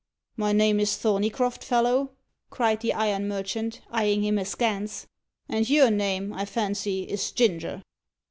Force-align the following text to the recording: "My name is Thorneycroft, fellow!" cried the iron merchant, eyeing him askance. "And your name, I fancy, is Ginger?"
"My 0.35 0.51
name 0.51 0.79
is 0.79 0.97
Thorneycroft, 0.97 1.63
fellow!" 1.63 2.13
cried 2.49 2.79
the 2.81 2.91
iron 2.91 3.27
merchant, 3.27 3.81
eyeing 3.91 4.23
him 4.23 4.39
askance. 4.39 5.05
"And 5.47 5.69
your 5.69 5.91
name, 5.91 6.33
I 6.33 6.45
fancy, 6.45 7.03
is 7.03 7.31
Ginger?" 7.31 7.83